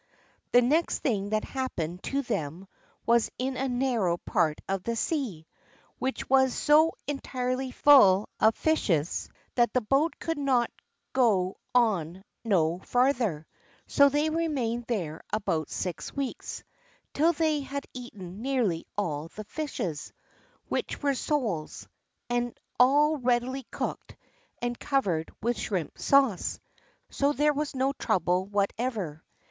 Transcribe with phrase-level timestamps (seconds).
[0.51, 2.67] The next thing that happened to them
[3.05, 5.45] was in a narrow part of the sea,
[5.99, 10.39] which was so entirely full of fishes that the boat could
[11.13, 13.45] go on no farther;
[13.85, 16.63] so they remained there about six weeks,
[17.13, 20.11] till they had eaten nearly all the fishes,
[20.67, 21.87] which were soles,
[22.27, 24.15] and all ready cooked,
[24.63, 26.59] and covered with shrimp sauce,
[27.11, 29.23] so that there was no trouble whatever.